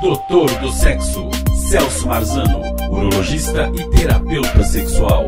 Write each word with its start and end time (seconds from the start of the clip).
Doutor 0.00 0.48
do 0.60 0.72
Sexo, 0.72 1.28
Celso 1.68 2.08
Marzano, 2.08 2.62
urologista 2.90 3.70
e 3.74 3.90
terapeuta 3.90 4.64
sexual. 4.64 5.24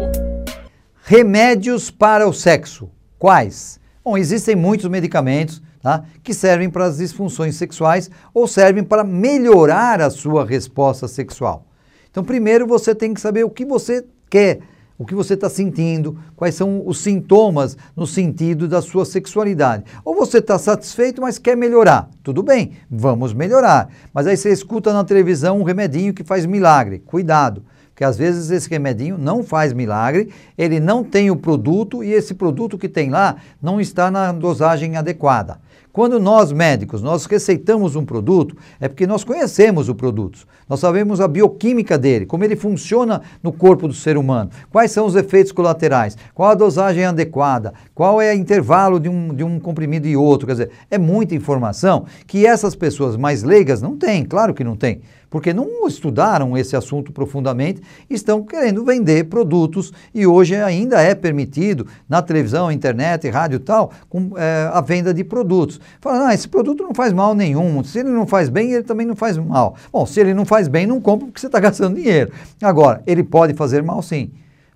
Remédios 1.04 1.90
para 1.90 2.26
o 2.26 2.32
sexo. 2.32 2.90
Quais? 3.18 3.78
Bom, 4.02 4.16
existem 4.16 4.56
muitos 4.56 4.88
medicamentos 4.88 5.60
tá, 5.82 6.04
que 6.22 6.32
servem 6.32 6.70
para 6.70 6.86
as 6.86 6.96
disfunções 6.96 7.56
sexuais 7.56 8.10
ou 8.32 8.48
servem 8.48 8.82
para 8.82 9.04
melhorar 9.04 10.00
a 10.00 10.08
sua 10.08 10.42
resposta 10.42 11.06
sexual. 11.06 11.66
Então, 12.10 12.24
primeiro 12.24 12.66
você 12.66 12.94
tem 12.94 13.12
que 13.12 13.20
saber 13.20 13.44
o 13.44 13.50
que 13.50 13.66
você 13.66 14.06
quer 14.30 14.60
o 15.02 15.04
que 15.04 15.16
você 15.16 15.34
está 15.34 15.50
sentindo, 15.50 16.16
quais 16.36 16.54
são 16.54 16.86
os 16.86 16.98
sintomas 16.98 17.76
no 17.96 18.06
sentido 18.06 18.68
da 18.68 18.80
sua 18.80 19.04
sexualidade. 19.04 19.82
Ou 20.04 20.14
você 20.14 20.38
está 20.38 20.56
satisfeito, 20.58 21.20
mas 21.20 21.38
quer 21.38 21.56
melhorar. 21.56 22.08
Tudo 22.22 22.40
bem, 22.40 22.74
vamos 22.88 23.34
melhorar. 23.34 23.88
Mas 24.14 24.28
aí 24.28 24.36
você 24.36 24.52
escuta 24.52 24.92
na 24.92 25.02
televisão 25.02 25.58
um 25.58 25.64
remedinho 25.64 26.14
que 26.14 26.22
faz 26.22 26.46
milagre. 26.46 27.00
Cuidado, 27.00 27.64
porque 27.88 28.04
às 28.04 28.16
vezes 28.16 28.48
esse 28.52 28.70
remedinho 28.70 29.18
não 29.18 29.42
faz 29.42 29.72
milagre, 29.72 30.32
ele 30.56 30.78
não 30.78 31.02
tem 31.02 31.32
o 31.32 31.36
produto 31.36 32.04
e 32.04 32.12
esse 32.12 32.34
produto 32.34 32.78
que 32.78 32.88
tem 32.88 33.10
lá 33.10 33.34
não 33.60 33.80
está 33.80 34.08
na 34.08 34.30
dosagem 34.30 34.96
adequada. 34.96 35.58
Quando 35.92 36.18
nós 36.18 36.52
médicos, 36.52 37.02
nós 37.02 37.26
receitamos 37.26 37.96
um 37.96 38.04
produto, 38.04 38.56
é 38.80 38.88
porque 38.88 39.06
nós 39.06 39.24
conhecemos 39.24 39.90
o 39.90 39.94
produto. 39.94 40.46
Nós 40.66 40.80
sabemos 40.80 41.20
a 41.20 41.28
bioquímica 41.28 41.98
dele, 41.98 42.24
como 42.24 42.42
ele 42.44 42.56
funciona 42.56 43.20
no 43.42 43.52
corpo 43.52 43.86
do 43.86 43.92
ser 43.92 44.16
humano, 44.16 44.50
quais 44.70 44.90
são 44.90 45.04
os 45.04 45.14
efeitos 45.14 45.52
colaterais, 45.52 46.16
qual 46.34 46.50
a 46.50 46.54
dosagem 46.54 47.04
adequada, 47.04 47.74
qual 47.94 48.22
é 48.22 48.32
o 48.32 48.36
intervalo 48.36 48.98
de 48.98 49.08
um, 49.10 49.34
de 49.34 49.44
um 49.44 49.60
comprimido 49.60 50.08
e 50.08 50.16
outro. 50.16 50.46
Quer 50.46 50.52
dizer, 50.52 50.70
é 50.90 50.96
muita 50.96 51.34
informação 51.34 52.06
que 52.26 52.46
essas 52.46 52.74
pessoas 52.74 53.14
mais 53.14 53.42
leigas 53.42 53.82
não 53.82 53.94
têm, 53.96 54.24
claro 54.24 54.54
que 54.54 54.64
não 54.64 54.76
têm 54.76 55.02
porque 55.32 55.54
não 55.54 55.88
estudaram 55.88 56.58
esse 56.58 56.76
assunto 56.76 57.10
profundamente, 57.10 57.80
estão 58.10 58.42
querendo 58.44 58.84
vender 58.84 59.24
produtos 59.24 59.90
e 60.14 60.26
hoje 60.26 60.54
ainda 60.54 61.00
é 61.00 61.14
permitido 61.14 61.86
na 62.06 62.20
televisão, 62.20 62.70
internet, 62.70 63.30
rádio 63.30 63.56
e 63.56 63.60
tal, 63.60 63.90
com, 64.10 64.36
é, 64.36 64.68
a 64.70 64.82
venda 64.82 65.14
de 65.14 65.24
produtos. 65.24 65.80
Fala, 66.00 66.28
ah, 66.28 66.34
esse 66.34 66.48
produto 66.48 66.82
não 66.82 66.94
faz 66.94 67.12
mal 67.12 67.34
nenhum, 67.34 67.82
se 67.84 67.98
ele 67.98 68.10
não 68.10 68.26
faz 68.26 68.48
bem, 68.48 68.72
ele 68.72 68.82
também 68.82 69.06
não 69.06 69.16
faz 69.16 69.36
mal. 69.38 69.76
Bom, 69.92 70.04
se 70.06 70.20
ele 70.20 70.34
não 70.34 70.44
faz 70.44 70.68
bem, 70.68 70.86
não 70.86 71.00
compra 71.00 71.26
porque 71.26 71.40
você 71.40 71.46
está 71.46 71.60
gastando 71.60 71.96
dinheiro. 71.96 72.32
Agora, 72.62 73.02
ele 73.06 73.22
pode 73.22 73.54
fazer 73.54 73.82
mal 73.82 74.02
sim. 74.02 74.30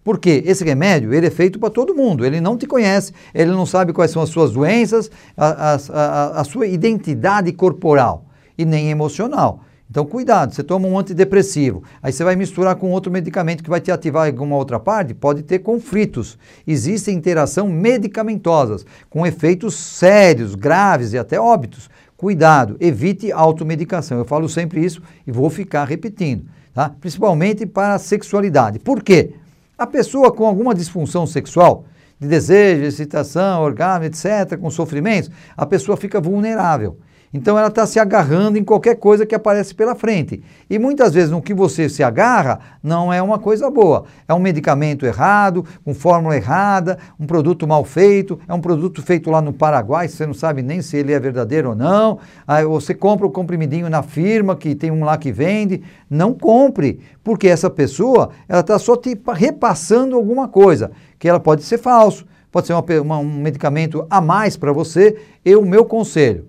Porque 0.06 0.42
esse 0.46 0.64
remédio 0.64 1.12
ele 1.12 1.26
é 1.26 1.30
feito 1.30 1.58
para 1.58 1.68
todo 1.68 1.92
mundo, 1.92 2.24
ele 2.24 2.40
não 2.40 2.56
te 2.56 2.64
conhece, 2.64 3.12
ele 3.34 3.50
não 3.50 3.66
sabe 3.66 3.92
quais 3.92 4.12
são 4.12 4.22
as 4.22 4.28
suas 4.28 4.52
doenças, 4.52 5.10
a, 5.36 5.74
a, 5.74 5.74
a, 5.74 6.40
a 6.40 6.44
sua 6.44 6.66
identidade 6.68 7.52
corporal 7.52 8.24
e 8.56 8.64
nem 8.64 8.88
emocional. 8.88 9.65
Então, 9.88 10.04
cuidado, 10.04 10.52
você 10.52 10.64
toma 10.64 10.88
um 10.88 10.98
antidepressivo, 10.98 11.82
aí 12.02 12.12
você 12.12 12.24
vai 12.24 12.34
misturar 12.34 12.74
com 12.74 12.90
outro 12.90 13.10
medicamento 13.10 13.62
que 13.62 13.70
vai 13.70 13.80
te 13.80 13.92
ativar 13.92 14.26
em 14.26 14.32
alguma 14.32 14.56
outra 14.56 14.80
parte, 14.80 15.14
pode 15.14 15.42
ter 15.42 15.60
conflitos. 15.60 16.36
Existe 16.66 17.12
interação 17.12 17.68
medicamentosas, 17.68 18.84
com 19.08 19.24
efeitos 19.24 19.74
sérios, 19.74 20.56
graves 20.56 21.12
e 21.12 21.18
até 21.18 21.40
óbitos. 21.40 21.88
Cuidado, 22.16 22.76
evite 22.80 23.30
automedicação. 23.30 24.18
Eu 24.18 24.24
falo 24.24 24.48
sempre 24.48 24.84
isso 24.84 25.00
e 25.26 25.30
vou 25.30 25.48
ficar 25.50 25.84
repetindo, 25.84 26.46
tá? 26.74 26.92
principalmente 27.00 27.64
para 27.64 27.94
a 27.94 27.98
sexualidade. 27.98 28.80
Por 28.80 29.02
quê? 29.02 29.34
A 29.78 29.86
pessoa 29.86 30.32
com 30.32 30.46
alguma 30.46 30.74
disfunção 30.74 31.26
sexual, 31.26 31.84
de 32.18 32.26
desejo, 32.26 32.84
excitação, 32.84 33.62
orgasmo, 33.62 34.06
etc., 34.06 34.56
com 34.58 34.70
sofrimentos, 34.70 35.30
a 35.56 35.66
pessoa 35.66 35.96
fica 35.96 36.20
vulnerável. 36.20 36.98
Então 37.32 37.58
ela 37.58 37.68
está 37.68 37.86
se 37.86 37.98
agarrando 37.98 38.58
em 38.58 38.64
qualquer 38.64 38.96
coisa 38.96 39.26
que 39.26 39.34
aparece 39.34 39.74
pela 39.74 39.94
frente. 39.94 40.42
E 40.70 40.78
muitas 40.78 41.14
vezes 41.14 41.30
no 41.30 41.42
que 41.42 41.52
você 41.52 41.88
se 41.88 42.02
agarra 42.02 42.60
não 42.82 43.12
é 43.12 43.20
uma 43.20 43.38
coisa 43.38 43.70
boa. 43.70 44.04
É 44.28 44.34
um 44.34 44.38
medicamento 44.38 45.04
errado, 45.04 45.64
com 45.84 45.92
fórmula 45.92 46.36
errada, 46.36 46.98
um 47.18 47.26
produto 47.26 47.66
mal 47.66 47.84
feito, 47.84 48.38
é 48.48 48.54
um 48.54 48.60
produto 48.60 49.02
feito 49.02 49.30
lá 49.30 49.40
no 49.40 49.52
Paraguai, 49.52 50.08
você 50.08 50.26
não 50.26 50.34
sabe 50.34 50.62
nem 50.62 50.80
se 50.80 50.96
ele 50.96 51.12
é 51.12 51.20
verdadeiro 51.20 51.70
ou 51.70 51.74
não. 51.74 52.18
Aí 52.46 52.64
você 52.64 52.94
compra 52.94 53.26
o 53.26 53.30
comprimidinho 53.30 53.88
na 53.90 54.02
firma, 54.02 54.56
que 54.56 54.74
tem 54.74 54.90
um 54.90 55.04
lá 55.04 55.16
que 55.16 55.32
vende. 55.32 55.82
Não 56.08 56.32
compre, 56.32 57.00
porque 57.22 57.48
essa 57.48 57.68
pessoa 57.68 58.30
ela 58.48 58.60
está 58.60 58.78
só 58.78 58.96
te 58.96 59.18
repassando 59.34 60.16
alguma 60.16 60.48
coisa, 60.48 60.90
que 61.18 61.28
ela 61.28 61.40
pode 61.40 61.62
ser 61.62 61.78
falso, 61.78 62.24
pode 62.50 62.66
ser 62.66 62.72
uma, 62.72 62.84
uma, 63.02 63.18
um 63.18 63.40
medicamento 63.40 64.06
a 64.08 64.20
mais 64.20 64.56
para 64.56 64.72
você. 64.72 65.16
E 65.44 65.54
o 65.56 65.64
meu 65.64 65.84
conselho, 65.84 66.46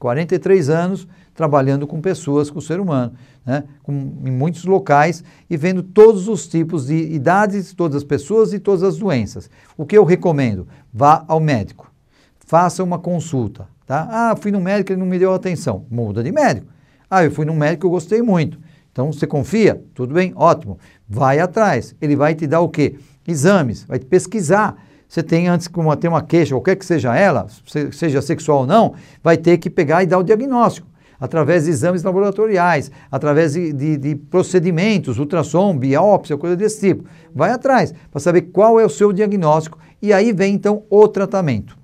43 0.00 0.70
anos 0.70 1.06
trabalhando 1.34 1.86
com 1.86 2.00
pessoas, 2.00 2.50
com 2.50 2.58
o 2.58 2.62
ser 2.62 2.80
humano, 2.80 3.12
né? 3.46 3.64
com, 3.82 3.92
em 3.92 4.30
muitos 4.30 4.64
locais 4.64 5.22
e 5.48 5.56
vendo 5.56 5.82
todos 5.82 6.26
os 6.26 6.48
tipos 6.48 6.86
de 6.86 6.96
idades, 6.96 7.72
todas 7.74 7.98
as 7.98 8.04
pessoas 8.04 8.52
e 8.52 8.58
todas 8.58 8.82
as 8.82 8.96
doenças. 8.96 9.48
O 9.76 9.86
que 9.86 9.96
eu 9.96 10.04
recomendo? 10.04 10.66
Vá 10.92 11.24
ao 11.28 11.38
médico, 11.38 11.92
faça 12.38 12.82
uma 12.82 12.98
consulta. 12.98 13.68
Tá? 13.86 14.08
Ah, 14.10 14.36
fui 14.36 14.50
no 14.50 14.60
médico, 14.60 14.92
ele 14.92 15.00
não 15.00 15.06
me 15.06 15.18
deu 15.18 15.34
atenção. 15.34 15.84
Muda 15.90 16.22
de 16.22 16.32
médico. 16.32 16.66
Ah, 17.08 17.24
eu 17.24 17.30
fui 17.30 17.44
no 17.44 17.54
médico, 17.54 17.86
eu 17.86 17.90
gostei 17.90 18.22
muito. 18.22 18.58
Então, 18.92 19.12
você 19.12 19.26
confia? 19.26 19.84
Tudo 19.94 20.14
bem, 20.14 20.32
ótimo. 20.34 20.78
Vai 21.08 21.40
atrás. 21.40 21.94
Ele 22.00 22.16
vai 22.16 22.34
te 22.34 22.46
dar 22.46 22.60
o 22.60 22.68
quê? 22.68 22.96
Exames, 23.26 23.84
vai 23.84 23.98
te 23.98 24.06
pesquisar 24.06 24.76
você 25.10 25.24
tem 25.24 25.48
antes 25.48 25.66
que 25.66 25.76
uma, 25.76 25.96
ter 25.96 26.06
uma 26.06 26.22
queixa, 26.22 26.54
qualquer 26.54 26.76
que 26.76 26.86
seja 26.86 27.16
ela, 27.16 27.48
seja 27.90 28.22
sexual 28.22 28.60
ou 28.60 28.66
não, 28.66 28.94
vai 29.24 29.36
ter 29.36 29.58
que 29.58 29.68
pegar 29.68 30.04
e 30.04 30.06
dar 30.06 30.18
o 30.18 30.22
diagnóstico 30.22 30.86
através 31.18 31.64
de 31.64 31.70
exames 31.70 32.04
laboratoriais, 32.04 32.92
através 33.10 33.54
de, 33.54 33.72
de, 33.72 33.96
de, 33.96 34.14
procedimentos, 34.14 35.18
ultrassom, 35.18 35.76
biópsia, 35.76 36.38
coisa 36.38 36.54
desse 36.54 36.88
tipo. 36.88 37.04
Vai 37.34 37.50
atrás 37.50 37.92
para 38.08 38.20
saber 38.20 38.42
qual 38.42 38.78
é 38.78 38.86
o 38.86 38.88
seu 38.88 39.12
diagnóstico 39.12 39.78
e 40.00 40.12
aí 40.12 40.32
vem 40.32 40.54
então 40.54 40.84
o 40.88 41.08
tratamento. 41.08 41.76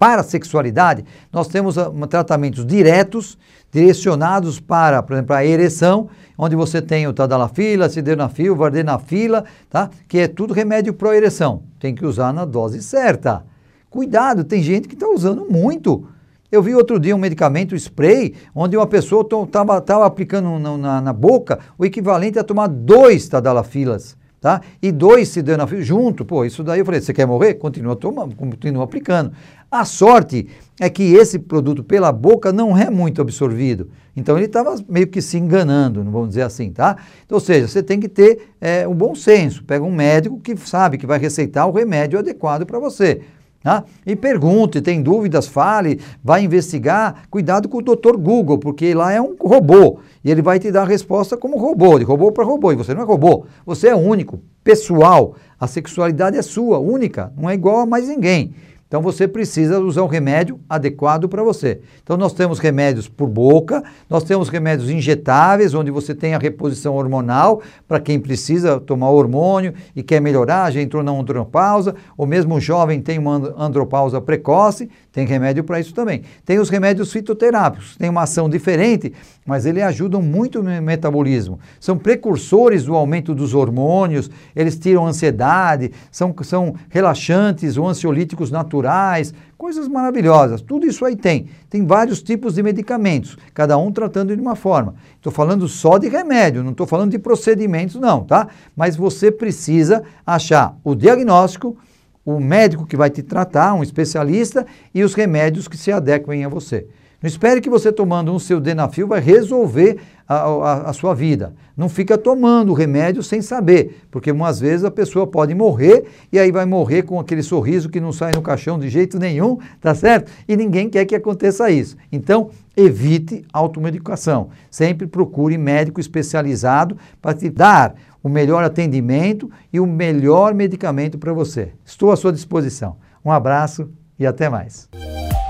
Para 0.00 0.22
a 0.22 0.24
sexualidade, 0.24 1.04
nós 1.30 1.46
temos 1.46 1.76
uh, 1.76 1.92
tratamentos 2.08 2.64
diretos, 2.64 3.36
direcionados 3.70 4.58
para, 4.58 5.02
por 5.02 5.12
exemplo, 5.12 5.36
a 5.36 5.44
ereção, 5.44 6.08
onde 6.38 6.56
você 6.56 6.80
tem 6.80 7.06
o 7.06 7.12
tadalafila, 7.12 7.86
sildenafil, 7.86 8.56
vardenafila, 8.56 9.44
tá? 9.68 9.90
que 10.08 10.20
é 10.20 10.26
tudo 10.26 10.54
remédio 10.54 10.94
para 10.94 11.14
ereção. 11.14 11.64
Tem 11.78 11.94
que 11.94 12.06
usar 12.06 12.32
na 12.32 12.46
dose 12.46 12.82
certa. 12.82 13.44
Cuidado, 13.90 14.42
tem 14.42 14.62
gente 14.62 14.88
que 14.88 14.94
está 14.94 15.06
usando 15.06 15.46
muito. 15.50 16.08
Eu 16.50 16.62
vi 16.62 16.74
outro 16.74 16.98
dia 16.98 17.14
um 17.14 17.18
medicamento 17.18 17.76
spray, 17.76 18.34
onde 18.54 18.78
uma 18.78 18.86
pessoa 18.86 19.28
estava 19.44 20.06
aplicando 20.06 20.58
na, 20.58 20.78
na, 20.78 21.00
na, 21.02 21.12
boca 21.12 21.58
o 21.76 21.84
equivalente 21.84 22.38
a 22.38 22.42
tomar 22.42 22.68
dois 22.68 23.28
tadalafilas 23.28 24.16
tá? 24.40 24.62
E 24.80 24.90
dois 24.90 25.28
sildenafil 25.28 25.82
junto, 25.82 26.24
pô, 26.24 26.44
isso 26.44 26.64
daí 26.64 26.80
eu 26.80 26.84
falei, 26.84 27.00
você 27.00 27.12
quer 27.12 27.26
morrer? 27.26 27.54
Continua 27.54 27.94
tomando, 27.94 28.34
continua 28.34 28.84
aplicando. 28.84 29.32
A 29.70 29.84
sorte 29.84 30.48
é 30.80 30.88
que 30.88 31.14
esse 31.14 31.38
produto 31.38 31.84
pela 31.84 32.10
boca 32.10 32.52
não 32.52 32.76
é 32.76 32.90
muito 32.90 33.20
absorvido. 33.20 33.88
Então 34.16 34.36
ele 34.36 34.46
estava 34.46 34.74
meio 34.88 35.06
que 35.06 35.22
se 35.22 35.38
enganando, 35.38 36.02
não 36.02 36.10
vamos 36.10 36.30
dizer 36.30 36.42
assim, 36.42 36.72
tá? 36.72 36.96
Então, 37.24 37.36
ou 37.36 37.40
seja, 37.40 37.68
você 37.68 37.82
tem 37.82 38.00
que 38.00 38.08
ter 38.08 38.48
é, 38.60 38.88
um 38.88 38.94
bom 38.94 39.14
senso. 39.14 39.62
Pega 39.62 39.84
um 39.84 39.94
médico 39.94 40.40
que 40.40 40.56
sabe 40.56 40.98
que 40.98 41.06
vai 41.06 41.18
receitar 41.18 41.68
o 41.68 41.72
remédio 41.72 42.18
adequado 42.18 42.66
para 42.66 42.78
você. 42.78 43.20
Tá? 43.62 43.84
E 44.06 44.16
pergunte, 44.16 44.80
tem 44.80 45.02
dúvidas, 45.02 45.46
fale, 45.46 46.00
vai 46.24 46.42
investigar. 46.42 47.24
Cuidado 47.30 47.68
com 47.68 47.78
o 47.78 47.82
doutor 47.82 48.16
Google, 48.16 48.58
porque 48.58 48.94
lá 48.94 49.12
é 49.12 49.20
um 49.20 49.36
robô 49.38 49.98
e 50.24 50.30
ele 50.30 50.40
vai 50.40 50.58
te 50.58 50.72
dar 50.72 50.82
a 50.82 50.86
resposta 50.86 51.36
como 51.36 51.58
robô, 51.58 51.98
de 51.98 52.04
robô 52.04 52.32
para 52.32 52.42
robô. 52.42 52.72
E 52.72 52.76
você 52.76 52.94
não 52.94 53.02
é 53.02 53.04
robô, 53.04 53.44
você 53.66 53.88
é 53.88 53.94
único, 53.94 54.40
pessoal. 54.64 55.34
A 55.58 55.66
sexualidade 55.66 56.38
é 56.38 56.42
sua, 56.42 56.78
única, 56.78 57.32
não 57.36 57.50
é 57.50 57.54
igual 57.54 57.80
a 57.80 57.86
mais 57.86 58.08
ninguém. 58.08 58.54
Então 58.90 59.00
você 59.00 59.28
precisa 59.28 59.78
usar 59.78 60.02
um 60.02 60.08
remédio 60.08 60.58
adequado 60.68 61.28
para 61.28 61.44
você. 61.44 61.80
Então 62.02 62.16
nós 62.16 62.32
temos 62.32 62.58
remédios 62.58 63.06
por 63.06 63.28
boca, 63.28 63.84
nós 64.08 64.24
temos 64.24 64.48
remédios 64.48 64.90
injetáveis, 64.90 65.74
onde 65.74 65.92
você 65.92 66.12
tem 66.12 66.34
a 66.34 66.38
reposição 66.38 66.96
hormonal 66.96 67.62
para 67.86 68.00
quem 68.00 68.18
precisa 68.18 68.80
tomar 68.80 69.10
hormônio 69.10 69.74
e 69.94 70.02
quer 70.02 70.20
melhorar, 70.20 70.72
já 70.72 70.82
entrou 70.82 71.04
na 71.04 71.12
andropausa, 71.12 71.94
ou 72.18 72.26
mesmo 72.26 72.56
um 72.56 72.60
jovem 72.60 73.00
tem 73.00 73.16
uma 73.16 73.54
andropausa 73.56 74.20
precoce, 74.20 74.90
tem 75.12 75.24
remédio 75.24 75.62
para 75.62 75.78
isso 75.78 75.94
também. 75.94 76.22
Tem 76.44 76.58
os 76.58 76.68
remédios 76.68 77.12
fitoterápicos, 77.12 77.96
tem 77.96 78.10
uma 78.10 78.22
ação 78.22 78.48
diferente, 78.48 79.12
mas 79.46 79.66
eles 79.66 79.84
ajudam 79.84 80.20
muito 80.20 80.64
no 80.64 80.82
metabolismo. 80.82 81.60
São 81.78 81.96
precursores 81.96 82.84
do 82.84 82.96
aumento 82.96 83.36
dos 83.36 83.54
hormônios, 83.54 84.28
eles 84.54 84.76
tiram 84.76 85.06
ansiedade, 85.06 85.92
são, 86.10 86.34
são 86.42 86.74
relaxantes 86.88 87.76
ou 87.76 87.88
ansiolíticos 87.88 88.50
naturais, 88.80 89.34
coisas 89.56 89.86
maravilhosas. 89.86 90.60
Tudo 90.60 90.86
isso 90.86 91.04
aí 91.04 91.14
tem. 91.14 91.48
Tem 91.68 91.86
vários 91.86 92.22
tipos 92.22 92.54
de 92.54 92.62
medicamentos, 92.62 93.36
cada 93.54 93.76
um 93.76 93.92
tratando 93.92 94.34
de 94.34 94.40
uma 94.40 94.56
forma. 94.56 94.94
Estou 95.16 95.32
falando 95.32 95.68
só 95.68 95.98
de 95.98 96.08
remédio, 96.08 96.64
não 96.64 96.72
estou 96.72 96.86
falando 96.86 97.10
de 97.10 97.18
procedimentos, 97.18 97.96
não, 97.96 98.24
tá? 98.24 98.48
Mas 98.74 98.96
você 98.96 99.30
precisa 99.30 100.02
achar 100.26 100.76
o 100.82 100.94
diagnóstico 100.94 101.76
o 102.22 102.38
médico 102.38 102.86
que 102.86 102.98
vai 102.98 103.08
te 103.08 103.22
tratar, 103.22 103.72
um 103.72 103.82
especialista, 103.82 104.66
e 104.94 105.02
os 105.02 105.14
remédios 105.14 105.66
que 105.66 105.76
se 105.76 105.90
adequem 105.90 106.44
a 106.44 106.48
você. 106.48 106.86
Não 107.20 107.26
espere 107.26 107.60
que 107.60 107.68
você 107.68 107.90
tomando 107.90 108.32
um 108.32 108.38
seu 108.38 108.60
Denafil 108.60 109.08
vai 109.08 109.20
resolver 109.20 109.98
a, 110.30 110.36
a, 110.36 110.90
a, 110.90 110.92
sua 110.92 111.12
vida. 111.12 111.52
Não 111.76 111.88
fica 111.88 112.16
tomando 112.16 112.72
remédio 112.72 113.20
sem 113.20 113.42
saber, 113.42 114.04
porque 114.12 114.30
umas 114.30 114.60
vezes 114.60 114.84
a 114.84 114.90
pessoa 114.90 115.26
pode 115.26 115.52
morrer 115.56 116.04
e 116.30 116.38
aí 116.38 116.52
vai 116.52 116.64
morrer 116.64 117.02
com 117.02 117.18
aquele 117.18 117.42
sorriso 117.42 117.88
que 117.88 117.98
não 117.98 118.12
sai 118.12 118.30
no 118.36 118.40
caixão 118.40 118.78
de 118.78 118.88
jeito 118.88 119.18
nenhum, 119.18 119.58
tá 119.80 119.92
certo? 119.92 120.30
E 120.46 120.56
ninguém 120.56 120.88
quer 120.88 121.04
que 121.04 121.16
aconteça 121.16 121.68
isso. 121.68 121.96
Então, 122.12 122.50
evite 122.76 123.44
automedicação. 123.52 124.50
Sempre 124.70 125.08
procure 125.08 125.58
médico 125.58 125.98
especializado 125.98 126.96
para 127.20 127.34
te 127.34 127.50
dar 127.50 127.96
o 128.22 128.28
melhor 128.28 128.62
atendimento 128.62 129.50
e 129.72 129.80
o 129.80 129.86
melhor 129.86 130.54
medicamento 130.54 131.18
para 131.18 131.32
você. 131.32 131.72
Estou 131.84 132.12
à 132.12 132.16
sua 132.16 132.32
disposição. 132.32 132.98
Um 133.24 133.32
abraço 133.32 133.90
e 134.16 134.24
até 134.24 134.48
mais. 134.48 134.88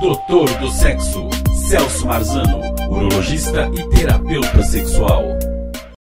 Doutor 0.00 0.48
do 0.58 0.70
Sexo, 0.70 1.28
Celso 1.68 2.06
Marzano, 2.06 2.69
urologista 2.90 3.70
e 3.76 3.88
terapeuta 3.88 4.62
sexual. 4.64 5.49